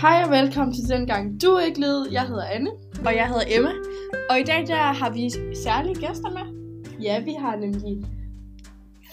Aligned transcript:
Hej 0.00 0.22
og 0.24 0.30
velkommen 0.30 0.74
til 0.74 0.88
den 0.88 1.06
gang 1.06 1.42
du 1.42 1.58
ikke 1.58 1.80
led. 1.80 2.06
Jeg 2.12 2.26
hedder 2.26 2.44
Anne. 2.44 2.70
Og 3.06 3.16
jeg 3.16 3.28
hedder 3.28 3.44
Emma. 3.48 3.70
Og 4.30 4.40
i 4.40 4.42
dag 4.42 4.66
der 4.66 4.76
har 4.76 5.10
vi 5.10 5.30
særlige 5.54 5.94
gæster 5.94 6.30
med. 6.30 6.46
Ja, 7.02 7.24
vi 7.24 7.32
har 7.40 7.56
nemlig 7.56 8.04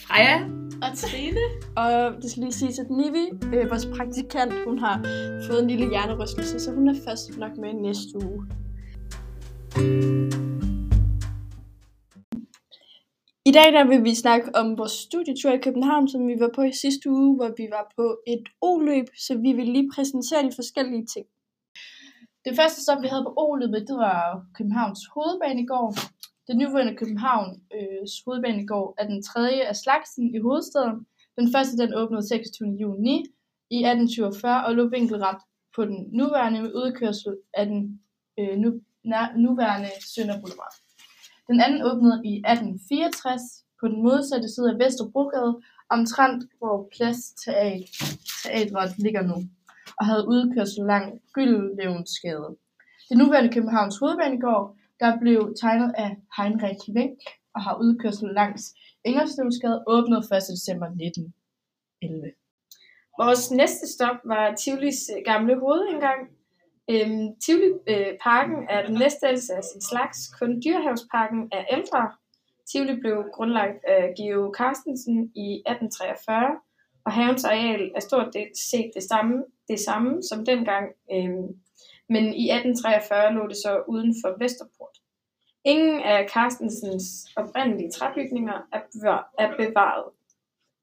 Freja. 0.02 0.44
og 0.82 0.98
Trine. 0.98 1.40
Og 1.76 2.22
det 2.22 2.32
skal 2.32 2.44
lige 2.44 2.54
sige 2.54 2.82
at 2.82 2.90
Nivi, 2.90 3.56
øh, 3.56 3.70
vores 3.70 3.86
praktikant, 3.98 4.54
hun 4.68 4.80
har 4.80 5.02
fået 5.50 5.62
en 5.62 5.68
lille 5.68 5.90
hjernerystelse, 5.90 6.60
så 6.60 6.72
hun 6.72 6.88
er 6.88 6.96
først 7.08 7.38
nok 7.38 7.52
med 7.58 7.74
næste 7.74 8.14
uge. 8.26 8.46
I 13.48 13.52
dag 13.52 13.74
der 13.74 13.88
vil 13.88 14.04
vi 14.04 14.16
snakke 14.16 14.56
om 14.56 14.78
vores 14.78 14.92
studietur 14.92 15.52
i 15.52 15.64
København, 15.66 16.08
som 16.08 16.28
vi 16.28 16.36
var 16.40 16.52
på 16.56 16.62
i 16.62 16.72
sidste 16.84 17.10
uge, 17.10 17.36
hvor 17.36 17.52
vi 17.58 17.68
var 17.72 17.86
på 17.96 18.06
et 18.28 18.44
O-løb, 18.62 19.08
så 19.26 19.38
vi 19.46 19.52
vil 19.54 19.70
lige 19.76 19.92
præsentere 19.96 20.44
de 20.48 20.56
forskellige 20.56 21.06
ting. 21.14 21.26
Det 22.46 22.54
første 22.60 22.82
stop, 22.84 23.02
vi 23.02 23.08
havde 23.08 23.26
på 23.28 23.34
O-løbet, 23.38 23.88
det 23.90 23.98
var 24.08 24.46
Københavns 24.58 25.02
Hovedbanegård. 25.14 25.94
Den 26.48 26.58
nuværende 26.58 26.96
Københavns 27.02 27.58
øh, 27.76 28.04
Hovedbanegård 28.26 28.96
er 28.98 29.06
den 29.12 29.24
tredje 29.24 29.62
af 29.72 29.76
slagsen 29.76 30.36
i 30.36 30.40
hovedstaden. 30.40 30.98
Den 31.40 31.48
første 31.54 31.78
den 31.78 31.94
åbnede 32.02 32.28
26. 32.28 32.70
juni 32.84 33.16
i 33.78 33.80
1847 33.86 34.66
og 34.66 34.76
lå 34.76 34.90
vinkelret 34.90 35.40
på 35.76 35.86
den 35.86 36.00
nuværende 36.20 36.62
med 36.62 36.72
udkørsel 36.82 37.34
af 37.54 37.66
den 37.66 38.02
øh, 38.40 38.58
nu, 38.58 38.70
nær, 39.04 39.26
nuværende 39.38 39.92
Sønder 40.14 40.38
Boulevard. 40.42 40.87
Den 41.48 41.62
anden 41.62 41.82
åbnede 41.90 42.22
i 42.26 42.34
1864 42.38 43.42
på 43.80 43.88
den 43.88 44.04
modsatte 44.04 44.50
side 44.50 44.72
af 44.72 44.80
Vesterbrogade, 44.80 45.62
omtrent 45.90 46.44
hvor 46.58 46.90
Plads 46.96 47.22
Teatret 48.44 48.92
ligger 48.98 49.22
nu, 49.22 49.38
og 50.00 50.06
havde 50.06 50.28
udkørsel 50.28 50.86
langs 50.86 51.22
Gyldlevensgade. 51.34 52.50
Det 53.10 53.18
nuværende 53.18 53.54
Københavns 53.54 53.98
Hovedbanegård, 53.98 54.76
der 55.00 55.20
blev 55.20 55.54
tegnet 55.62 55.94
af 55.98 56.18
Heinrich 56.38 56.90
Wenck 56.96 57.22
og 57.56 57.62
har 57.62 57.78
udkørsel 57.82 58.30
langs 58.34 58.74
Ingerslevsgade, 59.06 59.84
åbnede 59.88 60.20
1. 60.20 60.26
december 60.56 60.88
1911. 60.88 62.32
Vores 63.20 63.52
næste 63.52 63.88
stop 63.88 64.18
var 64.26 64.56
Tivolis 64.56 65.10
gamle 65.26 65.60
hovedindgang. 65.60 66.37
Øhm, 66.90 67.28
Tivoli 67.44 67.72
øh, 67.88 68.18
Parken 68.22 68.60
er 68.70 68.86
den 68.86 68.96
næstældste 69.00 69.54
af 69.54 69.64
sin 69.64 69.82
slags. 69.82 70.18
Kun 70.40 70.62
Dyrehavsparken 70.66 71.50
er 71.52 71.64
ældre. 71.72 72.12
Tivoli 72.72 72.96
blev 73.00 73.24
grundlagt 73.34 73.86
af 73.88 74.14
Geo 74.18 74.54
Carstensen 74.58 75.32
i 75.36 75.48
1843, 75.54 76.60
og 77.06 77.12
havens 77.12 77.46
areal 77.46 77.92
er 77.96 78.00
stort 78.00 78.36
set 78.72 78.92
det 78.96 79.04
samme, 79.04 79.44
det 79.68 79.80
samme 79.80 80.24
som 80.24 80.46
dengang, 80.46 80.86
øhm, 81.14 81.48
men 82.10 82.24
i 82.34 82.46
1843 82.52 83.34
lå 83.34 83.48
det 83.48 83.58
så 83.58 83.84
uden 83.88 84.16
for 84.22 84.44
Vesterport. 84.44 84.98
Ingen 85.64 86.02
af 86.02 86.30
Carstensens 86.30 87.06
oprindelige 87.36 87.92
træbygninger 87.92 88.58
er 88.74 88.82
er 89.40 89.58
bevaret. 89.58 90.06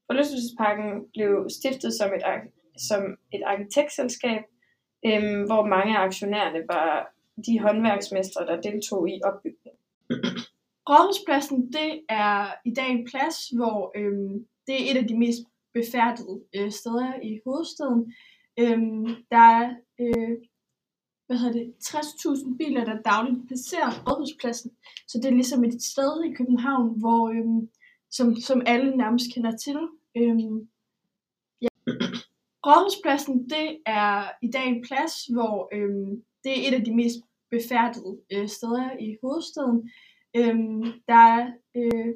Forlystelsesparken 0.07 0.91
blev 1.13 1.51
stiftet 1.51 1.95
som 1.95 2.15
et, 2.15 2.23
ar- 2.23 2.51
som 2.89 3.03
et 3.33 3.43
arkitektselskab, 3.47 4.43
øhm, 5.07 5.47
hvor 5.47 5.67
mange 5.67 5.99
af 5.99 6.03
aktionærerne 6.03 6.63
var 6.69 7.15
de 7.47 7.61
håndværksmestre, 7.61 8.47
der 8.47 8.61
deltog 8.61 9.09
i 9.09 9.21
opbygningen. 9.25 9.81
Rådhuspladsen, 10.91 11.73
det 11.73 12.01
er 12.09 12.47
i 12.65 12.75
dag 12.75 12.91
en 12.91 13.07
plads, 13.11 13.49
hvor 13.49 13.93
øhm, 13.97 14.47
det 14.67 14.75
er 14.75 14.91
et 14.91 14.97
af 14.97 15.07
de 15.07 15.19
mest 15.19 15.41
befærdede 15.75 16.41
øh, 16.57 16.71
steder 16.71 17.13
i 17.23 17.41
hovedstaden. 17.45 18.13
Øhm, 18.59 19.07
der 19.31 19.37
er 19.37 19.75
øh, 20.01 20.39
hvad 21.27 21.37
hedder 21.37 21.53
det, 21.53 21.75
60.000 21.85 22.57
biler, 22.57 22.85
der 22.85 23.03
dagligt 23.03 23.49
passerer 23.49 23.91
Rådhuspladsen. 24.07 24.71
Så 25.09 25.19
det 25.19 25.25
er 25.25 25.35
ligesom 25.35 25.65
et 25.65 25.83
sted 25.83 26.25
i 26.25 26.35
København, 26.35 26.99
hvor, 26.99 27.29
øhm, 27.29 27.69
som, 28.11 28.37
som 28.37 28.63
alle 28.67 28.97
nærmest 28.97 29.27
kender 29.35 29.57
til. 29.57 29.79
Øhm, 30.17 30.69
ja. 31.63 31.69
Rådhuspladsen, 32.67 33.49
det 33.49 33.79
er 33.87 34.29
i 34.43 34.51
dag 34.51 34.67
en 34.67 34.85
plads, 34.89 35.27
hvor 35.27 35.69
øhm, 35.73 36.23
det 36.45 36.53
er 36.53 36.69
et 36.69 36.75
af 36.75 36.85
de 36.85 36.95
mest 36.95 37.17
befærdede 37.51 38.19
øh, 38.33 38.49
steder 38.49 38.91
i 39.01 39.17
hovedstaden. 39.23 39.91
Øhm, 40.37 40.83
der 41.09 41.21
er 41.37 41.53
øh, 41.77 42.15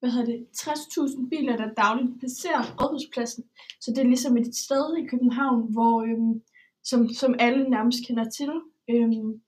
hvad 0.00 0.10
hedder 0.10 0.26
det, 0.26 0.46
60.000 0.56 1.28
biler, 1.28 1.56
der 1.56 1.74
dagligt 1.74 2.20
passerer 2.20 2.62
Rådhuspladsen. 2.80 3.44
Så 3.80 3.90
det 3.90 3.98
er 3.98 4.12
ligesom 4.14 4.36
et 4.36 4.56
sted 4.56 4.96
i 4.96 5.06
København, 5.06 5.72
hvor, 5.72 6.02
øhm, 6.02 6.42
som, 6.84 7.08
som 7.08 7.34
alle 7.38 7.70
nærmest 7.70 7.98
kender 8.06 8.30
til. 8.30 8.50
Øhm, 8.90 9.42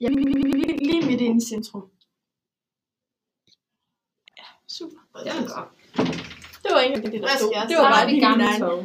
ja, 0.00 0.08
lige, 0.08 0.78
lige 0.88 1.06
midt 1.06 1.20
inde 1.20 1.42
i 1.42 1.48
centrum. 1.52 1.84
Ja, 4.38 4.48
super. 4.68 5.00
Det 5.24 5.30
er 5.32 5.54
godt. 5.54 5.68
Det 6.62 6.70
var 6.74 6.80
ikke 6.80 7.10
det, 7.10 7.22
der 7.22 7.28
stod. 7.38 7.68
Det 7.68 7.76
var 7.76 7.90
bare 7.94 8.06
min 8.12 8.22
egen. 8.22 8.60
tog. 8.60 8.78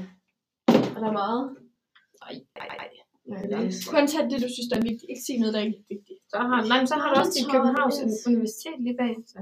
Er 0.97 1.01
der 1.05 1.11
meget? 1.21 1.41
Ej, 2.27 2.33
ej, 2.63 2.67
ej. 2.83 2.89
Nej, 3.31 3.41
det 3.41 3.53
er 3.53 3.91
Kun 3.95 4.05
tag 4.11 4.21
det, 4.31 4.37
du 4.45 4.49
synes, 4.55 4.67
der 4.71 4.77
er 4.81 4.85
vigtigt. 4.89 5.07
Ikke 5.13 5.23
sige 5.27 5.39
noget, 5.41 5.53
der 5.55 5.61
ikke 5.67 5.77
er 5.83 5.87
vigtigt. 5.95 6.19
Så 6.31 6.37
har, 6.49 6.59
nej, 6.71 6.77
men 6.81 6.87
så 6.91 6.95
har 7.01 7.07
du 7.09 7.15
også 7.21 7.33
dit 7.37 7.47
Københavns. 7.53 7.97
Universitet 8.31 8.75
lige 8.85 8.97
bag. 9.03 9.13
Så. 9.33 9.39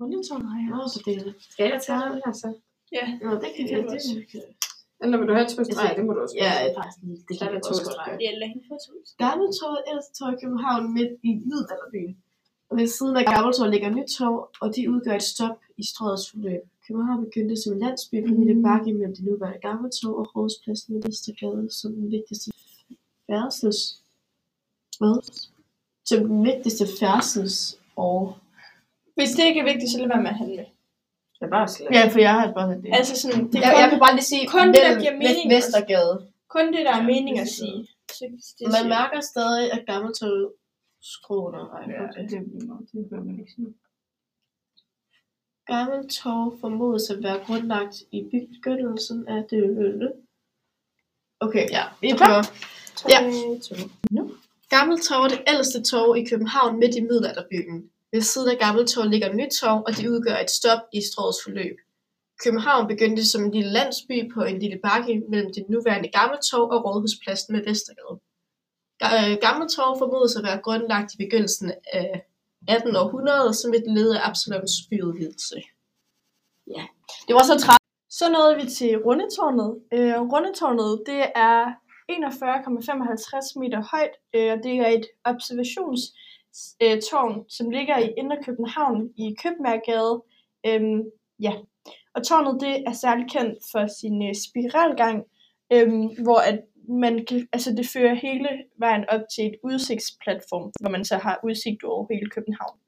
Rundetårn 0.00 0.44
har 0.50 0.56
jeg. 0.62 0.68
Nå, 0.74 0.80
så 0.94 0.98
det. 1.06 1.16
Skal 1.52 1.64
jeg 1.72 1.78
tage 1.86 2.02
den 2.12 2.20
her 2.24 2.32
så? 2.42 2.48
Ja, 2.98 3.04
Nå, 3.24 3.30
det 3.42 3.50
kan 3.54 3.62
Det 3.66 3.72
jeg 3.74 3.82
det. 3.82 3.94
også. 3.96 4.14
det- 4.32 4.50
Eller 5.02 5.16
vil 5.20 5.26
du 5.30 5.34
have 5.38 5.48
to 5.54 5.58
streger? 5.64 5.94
Det 5.98 6.04
må 6.06 6.12
du 6.16 6.20
også 6.26 6.36
Ja, 6.44 6.52
faktisk. 6.78 6.98
Det 7.28 7.34
er 7.34 7.38
kan 7.38 7.46
der 7.48 7.56
jeg 7.58 7.62
to 7.66 7.72
også 7.72 7.84
godt 7.86 7.96
streger. 7.96 8.18
det 8.22 8.26
er 8.32 8.36
længe 8.44 8.58
for 8.68 8.76
to. 8.86 8.92
Gammeltorv 9.24 9.74
er 9.80 9.84
ældste 9.92 10.12
torv 10.18 10.32
i 10.36 10.38
København 10.42 10.82
midt 10.96 11.12
i 11.28 11.30
middelalderbyen. 11.50 12.14
Og 12.72 12.78
ved 12.78 12.86
siden 12.86 13.16
af 13.16 13.24
Gammeltorv 13.24 13.70
ligger 13.70 13.90
Nytorv, 13.90 14.48
og 14.60 14.76
de 14.76 14.90
udgør 14.90 15.14
et 15.14 15.22
stop 15.22 15.56
i 15.76 15.84
strøgets 15.84 16.30
forløb. 16.30 16.62
København 16.86 17.24
begyndte 17.24 17.56
som 17.62 17.72
en 17.72 17.78
landsby 17.78 18.16
på 18.28 18.34
Lille 18.34 18.62
Bakke 18.62 18.92
mellem 18.92 19.14
det 19.16 19.24
nuværende 19.24 19.58
Gammeltorv 19.66 20.14
og 20.20 20.36
Rådhuspladsen 20.36 20.96
i 20.96 21.00
Vestergade 21.06 21.68
som 21.70 21.92
den 21.92 22.10
vigtigste 22.10 22.52
færdsels... 23.30 23.80
Hvad? 24.98 25.16
Som 26.04 26.18
den 26.28 26.44
vigtigste 26.44 26.84
færdsels 27.00 27.78
og... 27.96 28.34
Hvis 29.14 29.30
det 29.30 29.44
ikke 29.44 29.60
er 29.60 29.68
vigtigt, 29.72 29.90
så 29.90 29.98
lad 29.98 30.08
være 30.08 30.22
med 30.22 30.30
at 30.30 30.36
handle. 30.36 30.64
Det 31.38 31.44
er 31.48 31.52
bare 31.56 31.68
slet. 31.68 31.88
Ja, 31.92 32.08
for 32.12 32.20
jeg 32.26 32.34
har 32.34 32.52
bare 32.52 32.68
det. 32.70 32.90
Altså 32.92 33.14
sådan, 33.22 33.46
det 33.52 33.54
er 33.54 33.60
jeg, 33.60 33.72
kun, 33.72 33.80
jeg 33.82 33.90
kan 33.90 33.98
bare 33.98 34.14
lige 34.14 34.28
sige, 34.32 34.46
kun 34.56 34.66
det, 34.74 34.82
der 34.88 35.00
giver 35.02 35.16
mening. 35.24 35.46
Vestergade. 35.56 36.14
kun 36.54 36.66
det, 36.74 36.82
der 36.86 36.92
er 36.98 37.02
Ja, 37.02 37.10
mening 37.12 37.38
at 37.44 37.48
sige. 37.48 37.88
Man 38.76 38.84
mærker 38.96 39.20
stadig, 39.32 39.72
at 39.72 39.80
Gammeltorv 39.86 40.52
skruer 41.02 41.52
Ej, 41.76 41.90
Ja, 41.90 42.08
okay. 42.08 42.22
det, 42.22 42.30
det 42.92 43.08
hører 43.10 43.24
man 43.24 43.38
ikke 43.40 43.52
sige. 43.52 43.74
Gammeltorv 45.66 46.60
formodes 46.60 47.10
at 47.10 47.22
være 47.22 47.44
grundlagt 47.46 48.02
i 48.12 48.22
begyndelsen 48.22 49.28
af 49.28 49.44
det 49.50 50.12
Okay, 51.40 51.70
ja. 51.70 51.84
Vi 52.00 52.08
Er 52.08 52.16
klar? 52.16 52.50
Ja. 53.08 53.20
Ja. 54.12 54.22
Gammeltorv 54.74 55.24
er 55.24 55.28
det 55.28 55.42
ældste 55.52 55.82
torv 55.82 56.16
i 56.16 56.24
København 56.24 56.78
midt 56.80 56.94
i 56.96 57.00
middelalderbyen. 57.00 57.90
Ved 58.12 58.20
siden 58.20 58.48
af 58.50 58.58
Gammeltorv 58.58 59.08
ligger 59.10 59.32
Nytorv, 59.32 59.82
og 59.86 59.96
de 59.96 60.10
udgør 60.12 60.36
et 60.36 60.50
stop 60.50 60.82
i 60.92 61.00
strøgets 61.00 61.38
forløb. 61.44 61.76
København 62.44 62.88
begyndte 62.88 63.24
som 63.24 63.44
en 63.44 63.50
lille 63.50 63.72
landsby 63.72 64.32
på 64.34 64.40
en 64.42 64.58
lille 64.58 64.78
bakke 64.82 65.22
mellem 65.28 65.50
det 65.54 65.64
nuværende 65.68 66.08
Gammeltorv 66.08 66.68
og 66.74 66.84
Rådhuspladsen 66.84 67.52
med 67.54 67.64
Vestergade. 67.64 68.20
Øh, 69.04 69.36
Gammeltorv 69.44 69.98
formodes 69.98 70.36
at 70.36 70.44
være 70.44 70.60
grundlagt 70.66 71.14
i 71.14 71.16
begyndelsen 71.16 71.72
af 71.92 72.26
18. 72.68 72.96
århundrede 72.96 73.54
som 73.54 73.74
et 73.74 73.84
led 73.86 74.10
af 74.16 74.28
Absalons 74.28 74.76
byudvidelse. 74.90 75.56
Det 77.26 77.34
var 77.34 77.42
så 77.42 77.58
træt. 77.58 77.78
Så 78.10 78.32
nåede 78.32 78.56
vi 78.56 78.70
til 78.70 78.98
Rundetårnet. 78.98 79.70
Øh, 79.92 80.20
Rundetårnet, 80.32 81.02
det 81.06 81.22
er 81.34 81.58
41,55 82.10 83.58
meter 83.58 83.82
højt, 83.90 84.14
øh, 84.34 84.52
og 84.52 84.58
det 84.64 84.74
er 84.78 84.86
et 84.86 85.06
observationstårn, 85.24 86.16
øh, 86.82 87.02
tårn, 87.10 87.44
som 87.48 87.70
ligger 87.70 87.98
i 87.98 88.12
Indre 88.16 88.38
København 88.44 89.10
i 89.16 89.36
Købmagergade. 89.42 90.22
Øhm, 90.66 91.02
ja. 91.40 91.52
Og 92.14 92.26
tårnet 92.26 92.60
det 92.60 92.84
er 92.86 92.92
særligt 92.92 93.32
kendt 93.32 93.58
for 93.72 93.86
sin 94.00 94.28
øh, 94.28 94.34
spiralgang, 94.46 95.24
øhm, 95.72 96.06
hvor 96.24 96.38
at 96.38 96.58
man 96.88 97.24
kan, 97.28 97.48
altså 97.52 97.72
det 97.76 97.86
fører 97.88 98.14
hele 98.14 98.48
vejen 98.78 99.04
op 99.08 99.20
til 99.34 99.46
et 99.46 99.56
udsigtsplatform, 99.64 100.72
hvor 100.80 100.90
man 100.90 101.04
så 101.04 101.16
har 101.16 101.40
udsigt 101.44 101.84
over 101.84 102.06
hele 102.10 102.30
København. 102.30 102.78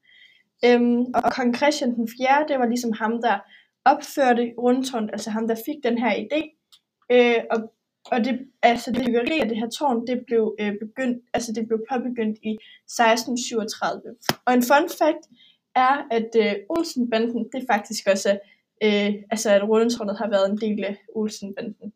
Øhm, 0.65 1.05
og 1.15 1.31
kong 1.31 1.55
Christian 1.55 1.95
den 1.95 2.07
4., 2.17 2.45
det 2.47 2.59
var 2.59 2.67
ligesom 2.67 2.91
ham, 2.91 3.21
der 3.21 3.39
opførte 3.85 4.53
rundtårn, 4.57 5.09
altså 5.09 5.29
ham, 5.29 5.47
der 5.47 5.55
fik 5.65 5.83
den 5.83 5.97
her 5.97 6.13
idé. 6.25 6.41
Øh, 7.11 7.41
og, 7.51 7.73
og 8.11 8.25
det, 8.25 8.39
altså 8.61 8.91
det 8.91 9.05
byggeri 9.05 9.39
af 9.39 9.47
det 9.49 9.57
her 9.57 9.69
tårn, 9.69 10.07
det 10.07 10.23
blev, 10.27 10.55
øh, 10.59 10.73
begyndt, 10.79 11.23
altså 11.33 11.53
det 11.53 11.67
blev 11.67 11.79
påbegyndt 11.91 12.37
i 12.43 12.51
1637. 12.51 14.01
Og 14.45 14.53
en 14.53 14.63
fun 14.63 14.89
fact 14.99 15.23
er, 15.75 15.93
at 16.11 16.29
øh, 16.43 16.55
Olsenbanden, 16.69 17.49
det 17.53 17.65
faktisk 17.71 18.07
også 18.11 18.29
er, 18.29 18.37
øh, 18.83 19.13
altså 19.31 19.49
at 19.49 19.69
rundtårnet 19.69 20.17
har 20.17 20.29
været 20.29 20.49
en 20.49 20.57
del 20.57 20.83
af 20.83 20.97
Olsenbanden. 21.15 21.93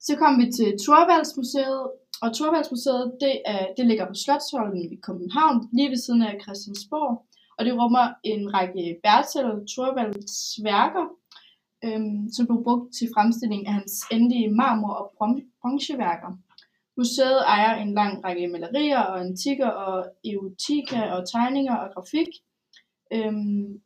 Så 0.00 0.16
kom 0.16 0.38
vi 0.40 0.52
til 0.52 0.78
Thorvaldsmuseet, 0.84 1.82
og 2.22 2.28
Thorvaldsmuseet 2.36 3.12
det, 3.20 3.42
er, 3.46 3.66
det 3.76 3.86
ligger 3.86 4.06
på 4.06 4.14
Slotsholmen 4.14 4.92
i 4.92 4.96
København, 4.96 5.68
lige 5.72 5.90
ved 5.90 5.96
siden 5.96 6.22
af 6.22 6.40
Christiansborg, 6.42 7.26
og 7.58 7.64
det 7.64 7.74
rummer 7.80 8.06
en 8.24 8.54
række 8.54 9.00
Bertel 9.02 9.50
Thorvalds 9.72 10.58
værker, 10.64 11.06
øhm, 11.84 12.28
som 12.32 12.46
blev 12.46 12.64
brugt 12.64 12.94
til 12.94 13.08
fremstilling 13.14 13.66
af 13.66 13.72
hans 13.72 13.92
endelige 14.12 14.50
marmor- 14.50 14.98
og 15.00 15.06
bronzeværker. 15.60 16.30
Museet 16.96 17.40
ejer 17.46 17.82
en 17.82 17.94
lang 17.94 18.24
række 18.24 18.48
malerier 18.48 19.00
og 19.00 19.20
antikker 19.20 19.68
og 19.68 20.06
erotika 20.24 21.00
og 21.14 21.28
tegninger 21.28 21.76
og 21.76 21.94
grafik, 21.94 22.28
øhm, 23.12 23.80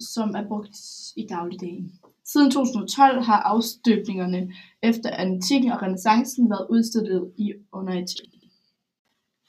som 0.00 0.28
er 0.34 0.48
brugt 0.48 0.76
i 1.16 1.26
dagligdagen. 1.26 1.92
Siden 2.32 2.50
2012 2.50 3.22
har 3.22 3.40
afstøbningerne 3.42 4.52
efter 4.82 5.10
antikken 5.10 5.72
og 5.72 5.82
renaissancen 5.82 6.50
været 6.50 6.66
udstillet 6.70 7.32
i 7.38 7.52
under 7.72 7.92
et 7.92 8.10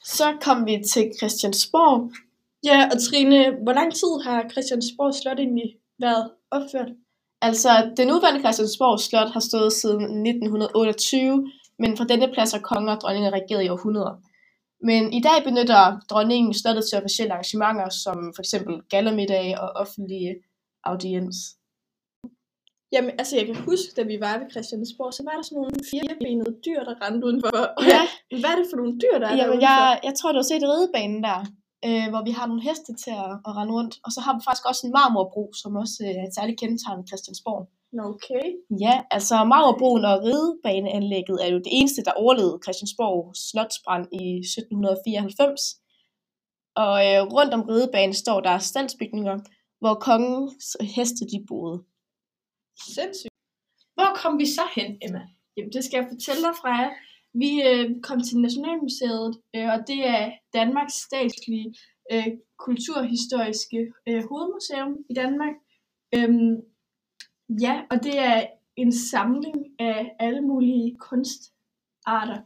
Så 0.05 0.37
kom 0.41 0.65
vi 0.65 0.83
til 0.93 1.11
Christiansborg. 1.17 2.11
Ja, 2.63 2.89
og 2.91 2.97
Trine, 3.03 3.55
hvor 3.63 3.73
lang 3.73 3.93
tid 3.93 4.11
har 4.23 4.49
Christiansborg 4.51 5.13
Slot 5.13 5.39
egentlig 5.39 5.75
været 5.99 6.31
opført? 6.51 6.91
Altså, 7.41 7.69
det 7.97 8.07
nuværende 8.07 8.39
Christiansborg 8.39 8.99
Slot 8.99 9.31
har 9.31 9.39
stået 9.39 9.73
siden 9.73 10.03
1928, 10.03 11.51
men 11.79 11.97
fra 11.97 12.05
denne 12.05 12.27
plads 12.33 12.51
har 12.51 12.59
konger 12.59 12.95
og 12.95 13.01
dronninger 13.01 13.31
regeret 13.31 13.65
i 13.65 13.69
århundreder. 13.69 14.15
Men 14.83 15.13
i 15.13 15.21
dag 15.21 15.43
benytter 15.43 15.99
dronningen 16.09 16.53
slottet 16.53 16.83
til 16.85 16.97
officielle 16.97 17.33
arrangementer, 17.33 17.89
som 17.89 18.17
for 18.35 18.41
eksempel 18.41 18.81
gallermiddag 18.89 19.59
og 19.59 19.69
offentlige 19.69 20.35
audiens. 20.83 21.58
Jamen, 22.93 23.11
altså 23.21 23.33
jeg 23.39 23.45
kan 23.49 23.57
huske, 23.69 23.89
da 23.97 24.03
vi 24.11 24.17
var 24.25 24.33
ved 24.39 24.47
Christiansborg, 24.53 25.13
så 25.13 25.21
var 25.27 25.35
der 25.37 25.43
sådan 25.45 25.57
nogle 25.59 25.77
firebenede 25.91 26.53
dyr, 26.65 26.81
der 26.87 26.95
rendte 27.03 27.23
udenfor. 27.27 27.51
Ja. 27.93 28.03
Hvad 28.41 28.51
er 28.53 28.57
det 28.61 28.67
for 28.71 28.77
nogle 28.81 28.95
dyr, 29.03 29.15
der 29.21 29.27
er 29.29 29.35
Jamen, 29.41 29.59
jeg, 29.67 29.99
jeg 30.07 30.13
tror, 30.15 30.31
du 30.31 30.39
har 30.41 30.49
set 30.51 30.63
ridebanen 30.71 31.21
der, 31.29 31.39
øh, 31.87 32.07
hvor 32.11 32.23
vi 32.27 32.31
har 32.37 32.45
nogle 32.47 32.67
heste 32.69 32.91
til 33.03 33.13
at, 33.25 33.31
at 33.47 33.51
rende 33.57 33.73
rundt. 33.77 33.93
Og 34.05 34.09
så 34.15 34.19
har 34.25 34.33
vi 34.37 34.41
faktisk 34.45 34.65
også 34.71 34.83
en 34.87 34.95
marmorbro, 34.97 35.43
som 35.61 35.71
også 35.83 35.97
øh, 36.07 36.19
er 36.21 36.25
et 36.27 36.35
særligt 36.37 36.59
kendetegn 36.61 36.99
ved 36.99 37.09
Christiansborg. 37.09 37.63
Okay. 38.13 38.45
Ja, 38.85 38.95
altså 39.15 39.35
marmorbroen 39.51 40.05
og 40.11 40.17
ridebaneanlægget 40.27 41.37
er 41.45 41.49
jo 41.53 41.57
det 41.57 41.73
eneste, 41.79 42.01
der 42.07 42.19
overlevede 42.23 42.59
Christiansborg 42.63 43.19
Slotsbrand 43.47 44.05
i 44.23 44.25
1794. 44.37 45.61
Og 46.83 46.95
øh, 47.07 47.21
rundt 47.35 47.53
om 47.57 47.65
ridebanen 47.71 48.13
står 48.23 48.39
der 48.47 48.57
standsbygninger, 48.57 49.37
hvor 49.81 49.93
kongens 49.93 50.77
heste 50.95 51.23
de 51.31 51.45
boede. 51.47 51.77
Sindssygt. 52.87 53.33
Hvor 53.93 54.11
kom 54.15 54.39
vi 54.39 54.45
så 54.45 54.61
hen, 54.75 54.97
Emma? 55.01 55.27
Jamen, 55.57 55.73
det 55.73 55.83
skal 55.83 55.97
jeg 55.97 56.07
fortælle 56.11 56.41
dig, 56.41 56.55
Freja. 56.61 56.89
Vi 57.33 57.61
øh, 57.69 58.01
kom 58.01 58.21
til 58.21 58.37
Nationalmuseet, 58.37 59.41
øh, 59.55 59.67
og 59.73 59.79
det 59.87 60.07
er 60.07 60.31
Danmarks 60.53 60.93
statslige 60.93 61.75
øh, 62.11 62.27
kulturhistoriske 62.57 63.93
øh, 64.07 64.23
hovedmuseum 64.29 64.97
i 65.09 65.13
Danmark. 65.13 65.55
Øhm, 66.15 66.55
ja, 67.61 67.81
og 67.91 68.03
det 68.03 68.19
er 68.19 68.47
en 68.75 68.91
samling 68.91 69.57
af 69.79 70.15
alle 70.19 70.41
mulige 70.41 70.97
kunstarter. 70.99 72.41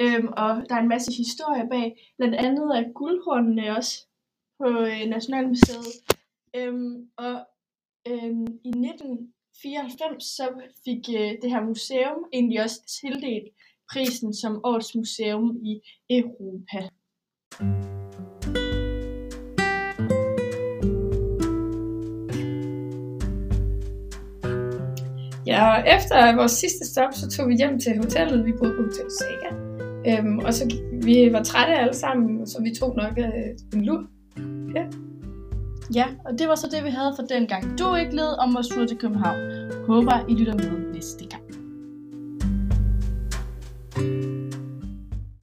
Øhm, 0.00 0.28
og 0.28 0.50
der 0.68 0.74
er 0.74 0.80
en 0.80 0.88
masse 0.88 1.12
historie 1.12 1.68
bag. 1.70 2.12
Blandt 2.18 2.34
andet 2.34 2.78
er 2.78 2.92
guldhornene 2.92 3.76
også 3.76 4.06
på 4.58 4.68
øh, 4.68 5.04
Nationalmuseet. 5.06 5.86
Øhm, 6.56 7.10
og 7.16 7.46
øhm, 8.08 8.46
i 8.64 8.70
19, 8.70 9.34
94, 9.62 10.24
så 10.24 10.48
fik 10.84 11.08
øh, 11.18 11.32
det 11.42 11.50
her 11.50 11.64
museum 11.64 12.18
egentlig 12.32 12.62
også 12.62 13.00
tildelt 13.00 13.48
prisen 13.92 14.34
som 14.34 14.60
årets 14.64 14.94
museum 14.94 15.56
i 15.62 15.80
Europa. 16.10 16.88
Ja, 25.46 25.60
og 25.70 25.96
efter 25.96 26.36
vores 26.36 26.52
sidste 26.52 26.84
stop, 26.86 27.12
så 27.12 27.30
tog 27.30 27.48
vi 27.48 27.54
hjem 27.56 27.78
til 27.78 27.96
hotellet. 27.96 28.46
Vi 28.46 28.52
boede 28.52 28.74
på 28.76 28.82
Hotel 28.82 29.10
Saga. 29.20 29.50
Øhm, 30.08 30.38
og 30.38 30.54
så 30.54 30.64
vi 31.02 31.32
var 31.32 31.42
trætte 31.42 31.74
alle 31.74 31.94
sammen, 31.94 32.46
så 32.46 32.62
vi 32.62 32.74
tog 32.74 32.96
nok 32.96 33.18
øh, 33.18 33.74
en 33.74 33.84
lur. 33.84 34.06
Ja, 34.76 34.84
Ja, 35.94 36.06
og 36.24 36.38
det 36.38 36.48
var 36.48 36.54
så 36.54 36.68
det, 36.68 36.84
vi 36.84 36.90
havde 36.90 37.12
for 37.16 37.22
den 37.22 37.46
gang. 37.46 37.78
Du 37.78 37.84
er 37.84 37.96
ikke 37.96 38.16
led 38.16 38.38
om 38.38 38.54
vores 38.54 38.68
tur 38.68 38.86
til 38.86 38.98
København. 38.98 39.38
Håber, 39.86 40.26
I 40.28 40.34
lytter 40.34 40.54
med 40.54 40.92
næste 40.94 41.26
gang. 41.26 41.42